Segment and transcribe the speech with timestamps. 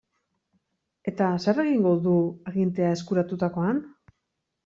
[1.11, 2.15] Eta zer egingo du
[2.53, 3.83] agintea eskuratutakoan?